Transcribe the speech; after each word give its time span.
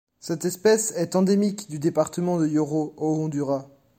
Cette 0.19 0.45
espèce 0.45 0.93
est 0.97 1.15
endémique 1.15 1.69
du 1.69 1.77
département 1.77 2.39
de 2.39 2.47
Yoro 2.47 2.95
au 2.97 3.23
Honduras. 3.23 3.67